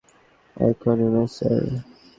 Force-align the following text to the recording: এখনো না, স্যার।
এখনো 0.57 1.07
না, 1.13 1.23
স্যার। 1.35 1.63